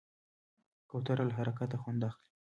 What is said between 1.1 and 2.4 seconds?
له حرکته خوند اخلي.